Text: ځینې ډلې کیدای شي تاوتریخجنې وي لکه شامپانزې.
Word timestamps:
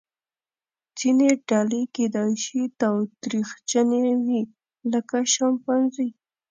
ځینې 0.99 1.27
ډلې 1.49 1.81
کیدای 1.95 2.31
شي 2.43 2.61
تاوتریخجنې 2.81 4.03
وي 4.23 4.41
لکه 4.91 5.17
شامپانزې. 5.33 6.07